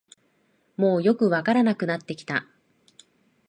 [0.77, 2.47] もうよくわからなくなってきた